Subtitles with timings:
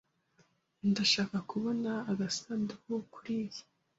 [0.89, 3.61] Ndashaka kubona agasanduku kuriyi.